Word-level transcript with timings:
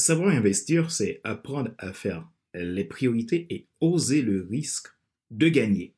Savoir 0.00 0.30
investir, 0.30 0.90
c'est 0.90 1.20
apprendre 1.24 1.74
à 1.76 1.92
faire 1.92 2.26
les 2.54 2.84
priorités 2.84 3.46
et 3.50 3.66
oser 3.82 4.22
le 4.22 4.46
risque 4.50 4.88
de 5.30 5.46
gagner. 5.50 5.94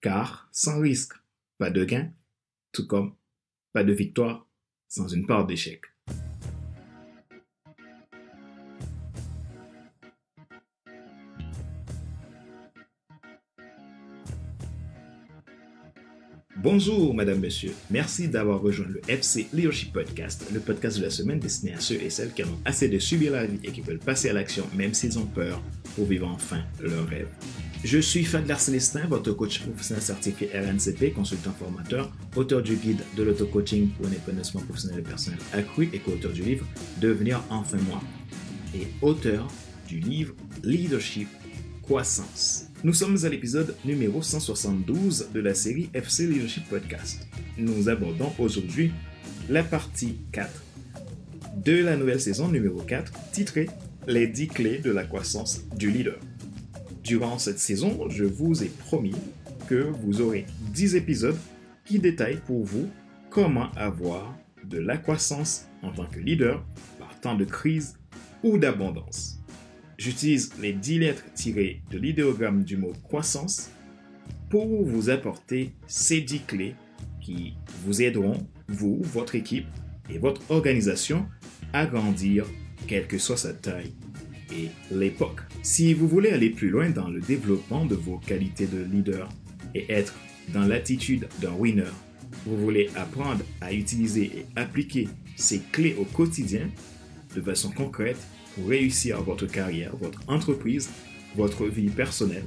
Car 0.00 0.48
sans 0.52 0.80
risque, 0.80 1.12
pas 1.58 1.68
de 1.68 1.84
gain, 1.84 2.10
tout 2.72 2.86
comme 2.86 3.14
pas 3.74 3.84
de 3.84 3.92
victoire 3.92 4.48
sans 4.88 5.08
une 5.08 5.26
part 5.26 5.46
d'échec. 5.46 5.82
Bonjour, 16.68 17.14
madame, 17.14 17.38
monsieur. 17.38 17.72
Merci 17.90 18.26
d'avoir 18.26 18.60
rejoint 18.60 18.88
le 18.88 19.00
FC 19.06 19.46
Leadership 19.52 19.92
Podcast, 19.92 20.46
le 20.52 20.58
podcast 20.58 20.98
de 20.98 21.04
la 21.04 21.10
semaine 21.10 21.38
destiné 21.38 21.74
à 21.74 21.78
ceux 21.78 21.94
et 21.94 22.10
celles 22.10 22.32
qui 22.32 22.42
en 22.42 22.48
ont 22.48 22.58
assez 22.64 22.88
de 22.88 22.98
subir 22.98 23.30
la 23.30 23.46
vie 23.46 23.60
et 23.62 23.70
qui 23.70 23.82
veulent 23.82 24.00
passer 24.00 24.30
à 24.30 24.32
l'action 24.32 24.64
même 24.74 24.92
s'ils 24.92 25.16
ont 25.16 25.26
peur 25.26 25.62
pour 25.94 26.06
vivre 26.06 26.26
enfin 26.26 26.64
leur 26.80 27.06
rêve. 27.06 27.28
Je 27.84 27.98
suis 27.98 28.24
Fadler 28.24 28.56
Célestin, 28.58 29.06
votre 29.06 29.30
coach 29.30 29.60
professionnel 29.60 30.02
certifié 30.02 30.48
RNCP, 30.48 31.14
consultant 31.14 31.52
formateur, 31.52 32.10
auteur 32.34 32.62
du 32.62 32.74
guide 32.74 33.00
de 33.16 33.22
l'auto-coaching 33.22 33.90
pour 33.90 34.06
un 34.06 34.10
épanouissement 34.10 34.62
professionnel 34.62 34.98
et 34.98 35.08
personnel 35.08 35.38
accru 35.52 35.88
et 35.92 36.00
co-auteur 36.00 36.32
du 36.32 36.42
livre 36.42 36.66
Devenir 37.00 37.44
enfin 37.48 37.78
moi 37.88 38.02
et 38.74 38.88
auteur 39.02 39.46
du 39.86 40.00
livre 40.00 40.34
Leadership 40.64 41.28
Nous 42.82 42.92
sommes 42.92 43.16
à 43.24 43.28
l'épisode 43.28 43.76
numéro 43.84 44.20
172 44.20 45.28
de 45.32 45.40
la 45.40 45.54
série 45.54 45.88
FC 45.94 46.26
Leadership 46.26 46.68
Podcast. 46.68 47.28
Nous 47.58 47.88
abordons 47.88 48.32
aujourd'hui 48.40 48.90
la 49.48 49.62
partie 49.62 50.18
4 50.32 50.50
de 51.58 51.84
la 51.84 51.96
nouvelle 51.96 52.20
saison 52.20 52.48
numéro 52.48 52.80
4 52.80 53.12
titrée 53.30 53.68
Les 54.08 54.26
10 54.26 54.48
clés 54.48 54.78
de 54.78 54.90
la 54.90 55.04
croissance 55.04 55.62
du 55.76 55.92
leader. 55.92 56.18
Durant 57.04 57.38
cette 57.38 57.60
saison, 57.60 58.08
je 58.08 58.24
vous 58.24 58.64
ai 58.64 58.68
promis 58.68 59.14
que 59.68 59.88
vous 60.02 60.20
aurez 60.20 60.44
10 60.72 60.96
épisodes 60.96 61.38
qui 61.84 62.00
détaillent 62.00 62.42
pour 62.46 62.64
vous 62.64 62.90
comment 63.30 63.70
avoir 63.76 64.36
de 64.64 64.78
la 64.78 64.96
croissance 64.96 65.66
en 65.82 65.92
tant 65.92 66.06
que 66.06 66.18
leader 66.18 66.64
par 66.98 67.20
temps 67.20 67.36
de 67.36 67.44
crise 67.44 67.96
ou 68.42 68.58
d'abondance. 68.58 69.35
J'utilise 69.98 70.52
les 70.60 70.72
10 70.72 70.98
lettres 70.98 71.24
tirées 71.34 71.80
de 71.90 71.98
l'idéogramme 71.98 72.64
du 72.64 72.76
mot 72.76 72.92
croissance 73.04 73.70
pour 74.50 74.84
vous 74.84 75.08
apporter 75.08 75.72
ces 75.86 76.20
10 76.20 76.40
clés 76.46 76.74
qui 77.20 77.54
vous 77.84 78.02
aideront, 78.02 78.46
vous, 78.68 79.00
votre 79.02 79.34
équipe 79.34 79.66
et 80.10 80.18
votre 80.18 80.42
organisation 80.50 81.26
à 81.72 81.86
grandir, 81.86 82.46
quelle 82.86 83.06
que 83.06 83.18
soit 83.18 83.38
sa 83.38 83.54
taille 83.54 83.92
et 84.52 84.68
l'époque. 84.94 85.40
Si 85.62 85.94
vous 85.94 86.06
voulez 86.06 86.30
aller 86.30 86.50
plus 86.50 86.68
loin 86.68 86.90
dans 86.90 87.08
le 87.08 87.20
développement 87.20 87.86
de 87.86 87.94
vos 87.94 88.18
qualités 88.18 88.66
de 88.66 88.84
leader 88.84 89.28
et 89.74 89.90
être 89.90 90.14
dans 90.52 90.66
l'attitude 90.66 91.26
d'un 91.40 91.52
winner, 91.52 91.90
vous 92.44 92.56
voulez 92.56 92.90
apprendre 92.94 93.44
à 93.60 93.72
utiliser 93.72 94.24
et 94.24 94.46
appliquer 94.56 95.08
ces 95.36 95.60
clés 95.72 95.96
au 95.98 96.04
quotidien 96.04 96.68
de 97.34 97.40
façon 97.40 97.70
concrète 97.70 98.18
pour 98.56 98.68
réussir 98.68 99.22
votre 99.22 99.46
carrière, 99.46 99.94
votre 99.96 100.20
entreprise, 100.28 100.90
votre 101.36 101.66
vie 101.66 101.90
personnelle, 101.90 102.46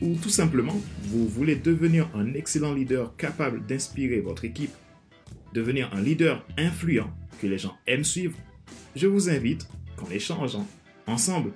ou 0.00 0.14
tout 0.14 0.28
simplement, 0.28 0.80
vous 1.04 1.26
voulez 1.26 1.56
devenir 1.56 2.08
un 2.14 2.34
excellent 2.34 2.72
leader 2.72 3.16
capable 3.16 3.66
d'inspirer 3.66 4.20
votre 4.20 4.44
équipe, 4.44 4.70
devenir 5.54 5.90
un 5.92 6.00
leader 6.00 6.46
influent 6.56 7.10
que 7.40 7.46
les 7.46 7.58
gens 7.58 7.74
aiment 7.86 8.04
suivre, 8.04 8.36
je 8.94 9.06
vous 9.06 9.28
invite, 9.28 9.66
qu'en 9.96 10.10
échangeant 10.10 10.66
ensemble, 11.06 11.52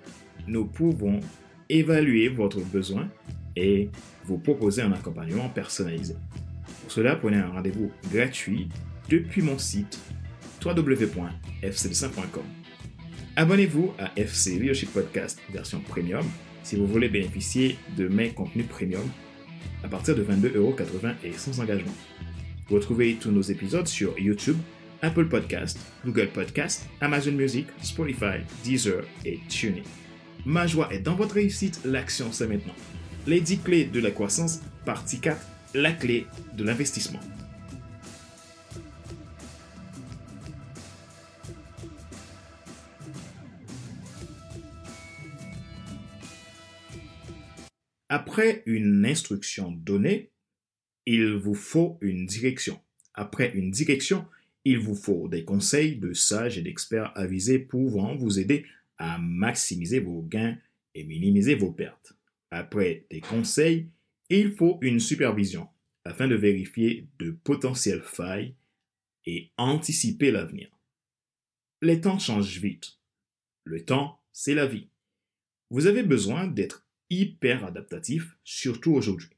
nous 0.47 0.65
pouvons 0.65 1.20
évaluer 1.69 2.29
votre 2.29 2.61
besoin 2.61 3.09
et 3.55 3.91
vous 4.25 4.39
proposer 4.39 4.83
un 4.83 4.93
accompagnement 4.93 5.48
personnalisé. 5.48 6.15
Pour 6.83 6.91
cela, 6.91 7.17
prenez 7.17 7.36
un 7.36 7.51
rendez-vous 7.51 7.92
gratuit 8.13 8.69
depuis 9.09 9.42
mon 9.42 9.59
site 9.59 9.98
www.fcl5.com. 10.64 12.61
Abonnez-vous 13.35 13.95
à 13.98 14.13
FC 14.17 14.59
Leadership 14.59 14.93
Podcast 14.93 15.41
version 15.51 15.81
premium 15.81 16.25
si 16.63 16.77
vous 16.77 16.87
voulez 16.87 17.09
bénéficier 17.09 17.79
de 17.97 18.07
mes 18.07 18.29
contenus 18.29 18.67
premium 18.69 19.09
à 19.83 19.89
partir 19.89 20.15
de 20.15 20.23
22,80€ 20.23 21.15
et 21.25 21.33
sans 21.33 21.59
engagement. 21.59 21.95
Vous 22.69 22.75
retrouvez 22.75 23.15
tous 23.15 23.31
nos 23.31 23.41
épisodes 23.41 23.87
sur 23.87 24.19
YouTube, 24.19 24.59
Apple 25.01 25.29
Podcast, 25.29 25.79
Google 26.05 26.29
Podcast, 26.29 26.87
Amazon 27.01 27.33
Music, 27.33 27.67
Spotify, 27.83 28.41
Deezer 28.65 29.03
et 29.25 29.41
TuneIn. 29.48 29.83
Ma 30.45 30.67
joie 30.67 30.92
est 30.92 31.01
dans 31.01 31.15
votre 31.15 31.37
réussite, 31.37 31.81
l'action 31.87 32.33
c'est 32.33 32.47
maintenant. 32.47 32.75
Les 33.27 33.41
10 33.41 33.61
clés 33.61 33.85
de 33.87 34.01
la 34.01 34.11
croissance, 34.11 34.61
partie 34.85 35.21
4, 35.21 35.41
la 35.75 35.92
clé 35.92 36.27
de 36.55 36.65
l'investissement. 36.65 37.21
Après 48.14 48.62
une 48.67 49.06
instruction 49.06 49.73
donnée, 49.73 50.33
il 51.06 51.33
vous 51.33 51.55
faut 51.55 51.96
une 52.02 52.27
direction. 52.27 52.78
Après 53.14 53.50
une 53.55 53.70
direction, 53.70 54.27
il 54.67 54.80
vous 54.80 54.95
faut 54.95 55.28
des 55.28 55.46
conseils 55.46 55.96
de 55.96 56.12
sages 56.12 56.58
et 56.58 56.62
d'experts 56.62 57.17
avisés 57.17 57.58
pouvant 57.58 58.14
vous 58.14 58.39
aider 58.39 58.67
à 58.98 59.17
maximiser 59.17 59.98
vos 59.98 60.20
gains 60.20 60.58
et 60.95 61.05
minimiser 61.05 61.55
vos 61.55 61.73
pertes. 61.73 62.12
Après 62.50 63.06
des 63.08 63.23
conseils, 63.23 63.89
il 64.29 64.52
faut 64.52 64.77
une 64.83 65.00
supervision 65.00 65.67
afin 66.05 66.29
de 66.29 66.34
vérifier 66.34 67.08
de 67.18 67.30
potentielles 67.30 68.02
failles 68.05 68.55
et 69.24 69.52
anticiper 69.56 70.30
l'avenir. 70.30 70.68
Les 71.80 72.02
temps 72.02 72.18
changent 72.18 72.61
vite. 72.61 72.98
Le 73.64 73.83
temps, 73.86 74.20
c'est 74.33 74.55
la 74.55 74.67
vie. 74.67 74.90
Vous 75.70 75.86
avez 75.86 76.02
besoin 76.02 76.46
d'être 76.46 76.86
hyper 77.12 77.64
adaptatif, 77.64 78.36
surtout 78.45 78.92
aujourd'hui. 78.92 79.30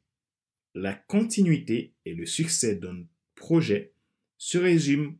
La 0.74 0.94
continuité 0.94 1.94
et 2.04 2.14
le 2.14 2.26
succès 2.26 2.76
d'un 2.76 3.04
projet 3.34 3.92
se 4.38 4.58
résument 4.58 5.14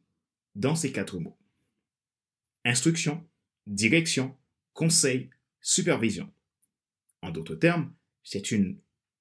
dans 0.54 0.76
ces 0.76 0.92
quatre 0.92 1.18
mots. 1.18 1.36
Instruction, 2.64 3.26
direction, 3.66 4.36
conseil, 4.72 5.30
supervision. 5.60 6.32
En 7.22 7.30
d'autres 7.30 7.54
termes, 7.54 7.92
c'est 8.22 8.50
une 8.50 8.78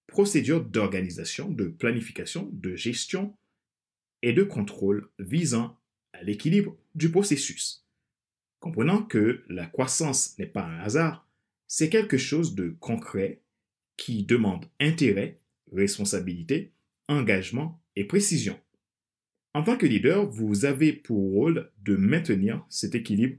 procédure 0.08 0.64
d'organisation, 0.64 1.50
de 1.50 1.68
planification, 1.68 2.50
de 2.52 2.76
gestion 2.76 3.36
et 4.22 4.34
de 4.34 4.44
contrôle 4.44 5.10
visant 5.20 5.80
à 6.14 6.24
l'équilibre 6.24 6.78
du 6.96 7.10
processus. 7.10 7.86
Comprenant 8.60 9.04
que 9.04 9.44
la 9.50 9.66
croissance 9.66 10.38
n'est 10.38 10.46
pas 10.46 10.64
un 10.64 10.80
hasard, 10.80 11.28
c'est 11.68 11.90
quelque 11.90 12.18
chose 12.18 12.56
de 12.56 12.76
concret 12.80 13.42
qui 13.98 14.24
demande 14.24 14.66
intérêt, 14.80 15.40
responsabilité, 15.72 16.72
engagement 17.08 17.82
et 17.96 18.06
précision. 18.06 18.60
En 19.54 19.64
tant 19.64 19.78
que 19.78 19.86
leader, 19.86 20.30
vous 20.30 20.66
avez 20.66 20.94
pour 20.94 21.32
rôle 21.32 21.72
de 21.84 21.96
maintenir 21.96 22.66
cet 22.70 22.96
équilibre 22.96 23.38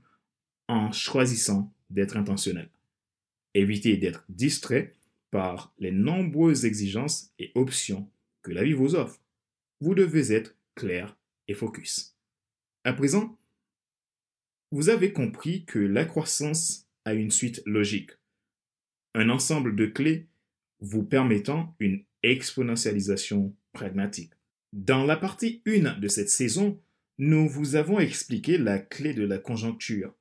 en 0.68 0.92
choisissant 0.92 1.72
d'être 1.90 2.16
intentionnel. 2.16 2.70
Évitez 3.54 3.96
d'être 3.96 4.24
distrait 4.28 4.92
par 5.30 5.74
les 5.78 5.90
nombreuses 5.90 6.64
exigences 6.64 7.32
et 7.38 7.50
options 7.54 8.08
que 8.42 8.52
la 8.52 8.62
vie 8.62 8.72
vous 8.72 8.94
offre. 8.94 9.20
Vous 9.80 9.94
devez 9.94 10.32
être 10.32 10.56
clair 10.74 11.16
et 11.48 11.54
focus. 11.54 12.16
À 12.84 12.92
présent, 12.92 13.36
vous 14.70 14.88
avez 14.88 15.12
compris 15.12 15.64
que 15.64 15.78
la 15.78 16.04
croissance 16.04 16.83
a 17.04 17.14
une 17.14 17.30
suite 17.30 17.62
logique 17.66 18.10
un 19.14 19.28
ensemble 19.30 19.76
de 19.76 19.86
clés 19.86 20.26
vous 20.80 21.04
permettant 21.04 21.74
une 21.78 22.04
exponentialisation 22.22 23.54
pragmatique. 23.72 24.32
Dans 24.72 25.04
la 25.04 25.16
partie 25.16 25.62
1 25.66 25.98
de 25.98 26.08
cette 26.08 26.30
saison, 26.30 26.80
nous 27.18 27.48
vous 27.48 27.76
avons 27.76 28.00
expliqué 28.00 28.58
la 28.58 28.78
clé 28.78 29.14
de 29.14 29.24
la 29.24 29.38
conjoncture. 29.38 30.14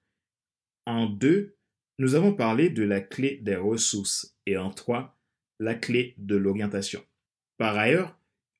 En 0.85 1.07
2, 1.07 1.56
nous 1.97 2.15
avons 2.15 2.33
parlé 2.33 2.69
de 2.69 2.83
la 2.83 3.01
clé 3.01 3.39
des 3.41 3.56
ressources 3.56 4.38
et 4.45 4.57
en 4.57 4.69
3, 4.69 5.18
la 5.59 5.75
clé 5.75 6.13
de 6.18 6.36
l'orientation. 6.36 7.03
Par 7.57 7.77
ailleurs, 7.77 8.18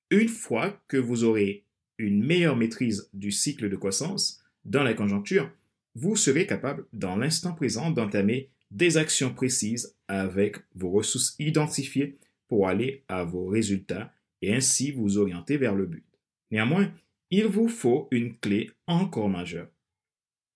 une 0.10 0.30
fois 0.30 0.82
que 0.88 0.98
vous 0.98 1.24
aurez 1.24 1.66
une 1.98 2.24
meilleure 2.24 2.56
maîtrise 2.56 3.10
du 3.14 3.32
cycle 3.32 3.70
de 3.70 3.76
croissance 3.76 4.44
dans 4.66 4.84
la 4.84 4.94
conjoncture, 4.94 5.52
vous 5.96 6.16
serez 6.16 6.48
capable, 6.48 6.86
dans 6.94 7.16
l'instant 7.16 7.54
présent, 7.54 7.92
d'entamer 7.92 8.50
des 8.72 8.98
actions 8.98 9.34
précises 9.34 9.96
avec 10.08 10.58
vos 10.74 10.90
ressources 10.90 11.36
identifiées 11.40 12.18
pour 12.48 12.68
aller 12.68 13.04
à 13.08 13.24
vos 13.24 13.46
résultats 13.46 14.14
et 14.42 14.54
ainsi 14.54 14.92
vous 14.92 15.18
orienter 15.18 15.58
vers 15.58 15.76
le 15.76 15.86
but. 15.86 16.06
Néanmoins, 16.52 16.92
il 17.30 17.46
vous 17.46 17.68
faut 17.68 18.08
une 18.12 18.38
clé 18.38 18.72
encore 18.88 19.30
majeure, 19.30 19.70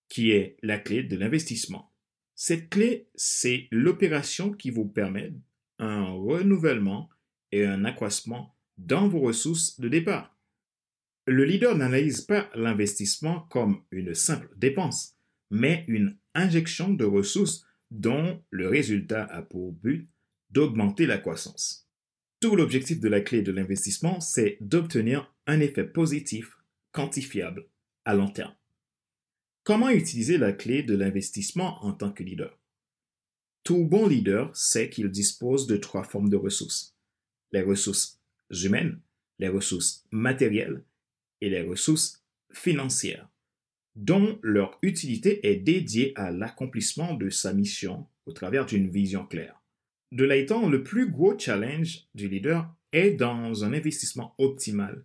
qui 0.08 0.30
est 0.30 0.56
la 0.62 0.78
clé 0.78 1.02
de 1.02 1.16
l'investissement. 1.16 1.92
Cette 2.34 2.70
clé, 2.70 3.08
c'est 3.14 3.66
l'opération 3.72 4.52
qui 4.52 4.70
vous 4.70 4.86
permet 4.86 5.32
un 5.78 6.04
renouvellement 6.04 7.08
et 7.50 7.64
un 7.64 7.84
accroissement 7.84 8.54
dans 8.76 9.08
vos 9.08 9.20
ressources 9.20 9.80
de 9.80 9.88
départ. 9.88 10.36
Le 11.26 11.44
leader 11.44 11.76
n'analyse 11.76 12.20
pas 12.20 12.48
l'investissement 12.54 13.40
comme 13.50 13.82
une 13.90 14.14
simple 14.14 14.48
dépense, 14.56 15.17
mais 15.50 15.84
une 15.88 16.16
injection 16.34 16.92
de 16.92 17.04
ressources 17.04 17.64
dont 17.90 18.42
le 18.50 18.68
résultat 18.68 19.24
a 19.24 19.42
pour 19.42 19.72
but 19.72 20.08
d'augmenter 20.50 21.06
la 21.06 21.18
croissance. 21.18 21.88
Tout 22.40 22.54
l'objectif 22.54 23.00
de 23.00 23.08
la 23.08 23.20
clé 23.20 23.42
de 23.42 23.52
l'investissement, 23.52 24.20
c'est 24.20 24.58
d'obtenir 24.60 25.34
un 25.46 25.60
effet 25.60 25.84
positif, 25.84 26.56
quantifiable, 26.92 27.66
à 28.04 28.14
long 28.14 28.28
terme. 28.28 28.54
Comment 29.64 29.90
utiliser 29.90 30.38
la 30.38 30.52
clé 30.52 30.82
de 30.82 30.96
l'investissement 30.96 31.84
en 31.84 31.92
tant 31.92 32.12
que 32.12 32.22
leader? 32.22 32.58
Tout 33.64 33.84
bon 33.84 34.06
leader 34.06 34.54
sait 34.56 34.88
qu'il 34.88 35.10
dispose 35.10 35.66
de 35.66 35.76
trois 35.76 36.04
formes 36.04 36.30
de 36.30 36.36
ressources. 36.36 36.96
Les 37.52 37.62
ressources 37.62 38.20
humaines, 38.50 39.00
les 39.38 39.48
ressources 39.48 40.06
matérielles 40.10 40.84
et 41.40 41.50
les 41.50 41.62
ressources 41.62 42.24
financières, 42.52 43.28
dont 43.98 44.38
leur 44.42 44.78
utilité 44.82 45.46
est 45.48 45.56
dédiée 45.56 46.12
à 46.14 46.30
l'accomplissement 46.30 47.14
de 47.14 47.30
sa 47.30 47.52
mission 47.52 48.06
au 48.26 48.32
travers 48.32 48.64
d'une 48.64 48.88
vision 48.88 49.26
claire. 49.26 49.60
De 50.12 50.24
là 50.24 50.36
étant, 50.36 50.68
le 50.68 50.84
plus 50.84 51.10
gros 51.10 51.36
challenge 51.36 52.06
du 52.14 52.28
leader 52.28 52.72
est 52.92 53.10
dans 53.10 53.64
un 53.64 53.72
investissement 53.72 54.34
optimal 54.38 55.04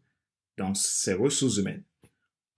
dans 0.57 0.75
ses 0.75 1.13
ressources 1.13 1.57
humaines. 1.57 1.81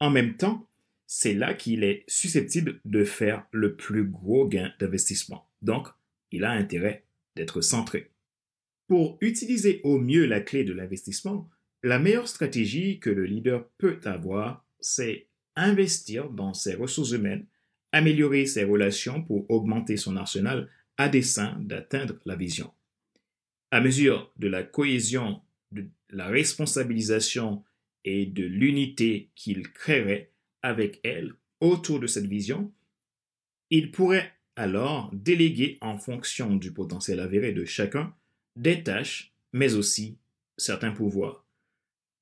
En 0.01 0.09
même 0.09 0.35
temps, 0.35 0.67
c'est 1.07 1.33
là 1.33 1.53
qu'il 1.53 1.85
est 1.85 2.03
susceptible 2.07 2.81
de 2.83 3.05
faire 3.05 3.45
le 3.51 3.75
plus 3.75 4.03
gros 4.03 4.45
gain 4.45 4.73
d'investissement. 4.79 5.47
Donc, 5.61 5.87
il 6.31 6.43
a 6.43 6.51
intérêt 6.51 7.05
d'être 7.37 7.61
centré. 7.61 8.11
Pour 8.87 9.17
utiliser 9.21 9.79
au 9.85 9.99
mieux 9.99 10.25
la 10.25 10.41
clé 10.41 10.65
de 10.65 10.73
l'investissement, 10.73 11.49
la 11.81 11.97
meilleure 11.97 12.27
stratégie 12.27 12.99
que 12.99 13.09
le 13.09 13.25
leader 13.25 13.69
peut 13.77 13.99
avoir, 14.03 14.65
c'est 14.81 15.27
investir 15.55 16.29
dans 16.29 16.53
ses 16.53 16.75
ressources 16.75 17.11
humaines, 17.11 17.45
améliorer 17.91 18.45
ses 18.45 18.63
relations 18.63 19.23
pour 19.23 19.49
augmenter 19.49 19.97
son 19.97 20.17
arsenal 20.17 20.69
à 20.97 21.09
dessein 21.09 21.57
d'atteindre 21.61 22.15
la 22.25 22.35
vision. 22.35 22.71
À 23.71 23.81
mesure 23.81 24.31
de 24.37 24.47
la 24.47 24.63
cohésion, 24.63 25.41
de 25.71 25.87
la 26.09 26.27
responsabilisation 26.27 27.63
et 28.03 28.25
de 28.25 28.43
l'unité 28.43 29.29
qu'il 29.35 29.71
créerait 29.71 30.31
avec 30.61 30.99
elle 31.03 31.33
autour 31.59 31.99
de 31.99 32.07
cette 32.07 32.27
vision, 32.27 32.71
il 33.69 33.91
pourrait 33.91 34.31
alors 34.55 35.09
déléguer 35.13 35.77
en 35.81 35.97
fonction 35.97 36.55
du 36.55 36.71
potentiel 36.71 37.19
avéré 37.19 37.51
de 37.51 37.65
chacun 37.65 38.13
des 38.55 38.83
tâches, 38.83 39.33
mais 39.53 39.75
aussi 39.75 40.17
certains 40.57 40.91
pouvoirs. 40.91 41.44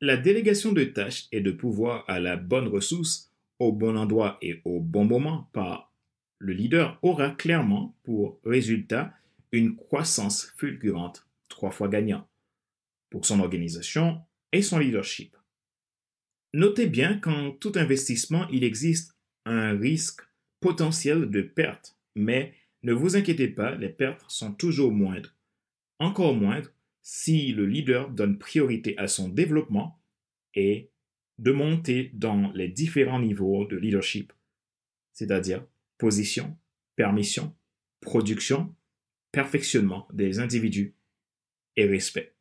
La 0.03 0.17
délégation 0.17 0.73
de 0.73 0.83
tâches 0.83 1.29
et 1.31 1.39
de 1.39 1.51
pouvoirs 1.51 2.03
à 2.09 2.19
la 2.19 2.35
bonne 2.35 2.67
ressource, 2.67 3.31
au 3.57 3.71
bon 3.71 3.95
endroit 3.95 4.37
et 4.41 4.59
au 4.65 4.81
bon 4.81 5.05
moment 5.05 5.49
par 5.53 5.93
le 6.39 6.51
leader 6.51 6.99
aura 7.03 7.29
clairement 7.29 7.95
pour 8.03 8.37
résultat 8.43 9.13
une 9.53 9.77
croissance 9.77 10.51
fulgurante, 10.57 11.25
trois 11.47 11.71
fois 11.71 11.87
gagnant, 11.87 12.27
pour 13.11 13.25
son 13.25 13.39
organisation 13.39 14.19
et 14.51 14.61
son 14.61 14.77
leadership. 14.77 15.37
Notez 16.53 16.87
bien 16.87 17.17
qu'en 17.17 17.51
tout 17.51 17.71
investissement, 17.75 18.45
il 18.49 18.65
existe 18.65 19.15
un 19.45 19.71
risque 19.71 20.23
potentiel 20.59 21.29
de 21.29 21.41
perte, 21.41 21.95
mais 22.15 22.53
ne 22.81 22.91
vous 22.91 23.15
inquiétez 23.15 23.47
pas, 23.47 23.73
les 23.75 23.87
pertes 23.87 24.25
sont 24.27 24.51
toujours 24.51 24.91
moindres. 24.91 25.33
Encore 25.99 26.35
moindres 26.35 26.73
si 27.03 27.51
le 27.51 27.65
leader 27.65 28.09
donne 28.09 28.39
priorité 28.39 28.97
à 28.97 29.07
son 29.07 29.27
développement 29.27 30.01
et 30.55 30.89
de 31.37 31.51
monter 31.51 32.11
dans 32.13 32.51
les 32.53 32.69
différents 32.69 33.19
niveaux 33.19 33.65
de 33.65 33.75
leadership, 33.75 34.31
c'est-à-dire 35.11 35.67
position, 35.97 36.57
permission, 36.95 37.55
production, 37.99 38.73
perfectionnement 39.31 40.07
des 40.13 40.39
individus 40.39 40.95
et 41.75 41.85
respect. 41.85 42.33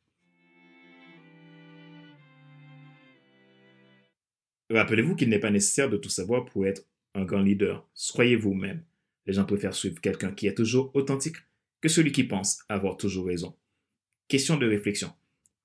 Rappelez-vous 4.71 5.17
qu'il 5.17 5.29
n'est 5.29 5.39
pas 5.39 5.51
nécessaire 5.51 5.91
de 5.91 5.97
tout 5.97 6.09
savoir 6.09 6.45
pour 6.45 6.67
être 6.67 6.83
un 7.15 7.25
grand 7.25 7.43
leader. 7.43 7.87
Soyez 7.95 8.37
vous-même. 8.37 8.85
Les 9.27 9.35
gens 9.35 9.45
préfèrent 9.45 9.75
suivre 9.75 10.01
quelqu'un 10.01 10.33
qui 10.33 10.47
est 10.47 10.55
toujours 10.55 10.95
authentique 10.95 11.37
que 11.81 11.89
celui 11.89 12.13
qui 12.13 12.25
pense 12.25 12.63
avoir 12.69 12.97
toujours 12.97 13.27
raison. 13.27 13.57
Question 14.33 14.57
de 14.57 14.67
réflexion. 14.67 15.13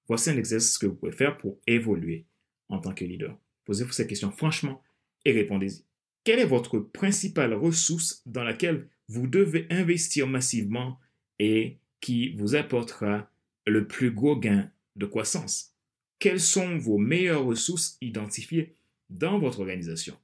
Voici 0.10 0.30
un 0.30 0.36
exercice 0.36 0.78
que 0.78 0.88
vous 0.88 0.96
pouvez 0.96 1.14
faire 1.14 1.38
pour 1.38 1.58
évoluer 1.68 2.26
en 2.68 2.80
tant 2.80 2.94
que 2.94 3.06
leader. 3.06 3.40
Posez-vous 3.64 3.94
ces 3.94 4.06
questions 4.06 4.30
franchement 4.30 4.84
et 5.24 5.32
répondez-y. 5.32 5.86
Quelle 6.26 6.40
est 6.40 6.46
votre 6.46 6.78
principale 6.78 7.54
ressource 7.54 8.22
dans 8.26 8.44
laquelle 8.44 8.90
vous 9.08 9.26
devez 9.26 9.68
investir 9.70 10.28
massivement 10.28 11.00
et 11.40 11.78
qui 12.02 12.34
vous 12.34 12.56
apportera 12.56 13.32
le 13.66 13.88
plus 13.88 14.12
gros 14.12 14.36
gain 14.36 14.70
de 14.98 15.06
croissance? 15.06 15.74
Quelles 16.20 16.42
sont 16.42 16.78
vos 16.78 16.98
meilleures 16.98 17.46
ressources 17.46 17.98
identifiées 18.02 18.76
dans 19.10 19.40
votre 19.40 19.62
organisation? 19.62 20.18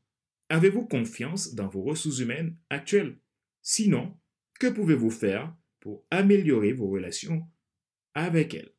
Avez-vous 0.50 0.86
confiance 0.86 1.56
dans 1.56 1.70
vos 1.70 1.84
ressources 1.84 2.20
humaines 2.20 2.58
actuelles? 2.70 3.16
Sinon, 3.62 4.14
que 4.60 4.68
pouvez-vous 4.68 5.12
faire 5.12 5.56
pour 5.80 6.04
améliorer 6.12 6.74
vos 6.74 6.90
relations 6.90 7.48
avec 8.16 8.54
elles 8.54 8.74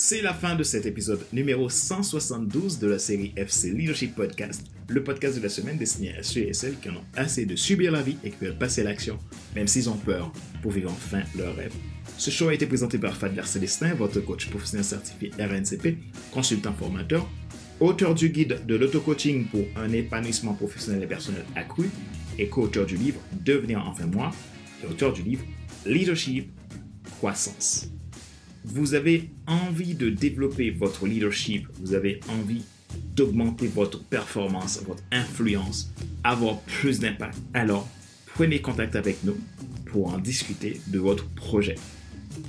C'est 0.00 0.22
la 0.22 0.32
fin 0.32 0.54
de 0.54 0.62
cet 0.62 0.86
épisode 0.86 1.20
numéro 1.32 1.68
172 1.68 2.78
de 2.78 2.86
la 2.86 3.00
série 3.00 3.32
FC 3.36 3.72
Leadership 3.72 4.14
Podcast, 4.14 4.64
le 4.88 5.02
podcast 5.02 5.36
de 5.36 5.42
la 5.42 5.48
semaine 5.48 5.76
destiné 5.76 6.14
à 6.16 6.22
ceux 6.22 6.42
et 6.42 6.52
celles 6.52 6.78
qui 6.78 6.88
en 6.88 6.96
ont 6.96 7.04
assez 7.16 7.46
de 7.46 7.56
subir 7.56 7.90
la 7.90 8.00
vie 8.00 8.16
et 8.22 8.30
qui 8.30 8.44
veulent 8.44 8.56
passer 8.56 8.82
à 8.82 8.84
l'action, 8.84 9.18
même 9.56 9.66
s'ils 9.66 9.90
ont 9.90 9.96
peur, 9.96 10.32
pour 10.62 10.70
vivre 10.70 10.92
enfin 10.92 11.22
leur 11.36 11.56
rêve. 11.56 11.74
Ce 12.16 12.30
show 12.30 12.48
a 12.48 12.54
été 12.54 12.66
présenté 12.66 12.96
par 12.96 13.16
Fadler 13.16 13.42
Célestin, 13.44 13.92
votre 13.94 14.20
coach 14.20 14.48
professionnel 14.48 14.84
certifié 14.84 15.32
RNCP, 15.38 15.98
consultant 16.32 16.72
formateur, 16.74 17.28
auteur 17.80 18.14
du 18.14 18.30
guide 18.30 18.66
de 18.66 18.74
l'auto-coaching 18.74 19.46
pour 19.46 19.64
un 19.76 19.92
épanouissement 19.92 20.54
professionnel 20.54 21.02
et 21.02 21.06
personnel 21.06 21.44
accru, 21.54 21.90
et 22.38 22.48
co-auteur 22.48 22.86
du 22.86 22.96
livre 22.96 23.20
Devenir 23.44 23.84
enfin 23.86 24.06
moi, 24.06 24.30
et 24.82 24.86
auteur 24.86 25.12
du 25.12 25.22
livre 25.22 25.44
Leadership 25.86 26.50
Croissance 27.18 27.88
vous 28.68 28.94
avez 28.94 29.30
envie 29.46 29.94
de 29.94 30.10
développer 30.10 30.70
votre 30.70 31.06
leadership, 31.06 31.66
vous 31.80 31.94
avez 31.94 32.20
envie 32.28 32.62
d'augmenter 33.14 33.66
votre 33.66 34.02
performance, 34.04 34.82
votre 34.86 35.02
influence, 35.10 35.90
avoir 36.22 36.60
plus 36.60 37.00
d'impact, 37.00 37.38
alors 37.54 37.88
prenez 38.26 38.60
contact 38.60 38.96
avec 38.96 39.24
nous 39.24 39.36
pour 39.86 40.12
en 40.12 40.18
discuter 40.18 40.80
de 40.88 40.98
votre 40.98 41.28
projet. 41.30 41.76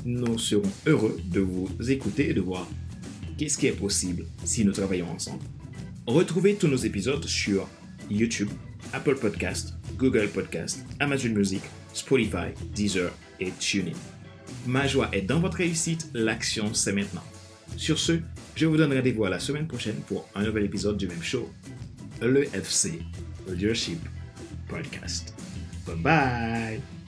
Nous 0.05 0.37
serons 0.37 0.71
heureux 0.85 1.19
de 1.25 1.39
vous 1.39 1.69
écouter 1.87 2.29
et 2.29 2.33
de 2.33 2.41
voir 2.41 2.67
qu'est-ce 3.39 3.57
qui 3.57 3.67
est 3.67 3.71
possible 3.71 4.25
si 4.43 4.65
nous 4.65 4.73
travaillons 4.73 5.09
ensemble? 5.09 5.43
Retrouvez 6.05 6.55
tous 6.55 6.67
nos 6.67 6.75
épisodes 6.75 7.23
sur 7.23 7.69
YouTube, 8.11 8.49
Apple 8.91 9.15
Podcast, 9.15 9.75
Google 9.97 10.27
Podcast, 10.27 10.85
Amazon 10.99 11.29
Music, 11.29 11.61
Spotify, 11.93 12.51
Deezer 12.75 13.11
et 13.39 13.51
TuneIn. 13.57 13.95
Ma 14.67 14.87
joie 14.87 15.07
est 15.13 15.21
dans 15.21 15.39
votre 15.39 15.57
réussite, 15.57 16.09
l'action 16.13 16.73
c'est 16.73 16.91
maintenant. 16.91 17.23
Sur 17.77 17.97
ce, 17.97 18.19
je 18.55 18.65
vous 18.65 18.75
donne 18.75 18.93
rendez-vous 18.93 19.23
à 19.23 19.29
la 19.29 19.39
semaine 19.39 19.67
prochaine 19.67 20.01
pour 20.07 20.27
un 20.35 20.43
nouvel 20.43 20.65
épisode 20.65 20.97
du 20.97 21.07
même 21.07 21.23
show, 21.23 21.49
le 22.21 22.43
FC 22.53 22.99
Leadership 23.47 23.99
Podcast. 24.67 25.33
Bye 25.87 25.95
bye 25.95 26.98